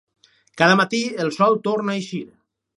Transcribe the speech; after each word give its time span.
Cada 0.61 0.77
matí 0.79 1.03
el 1.27 1.31
sol 1.37 1.61
torna 1.71 1.97
a 1.97 2.03
eixir. 2.03 2.27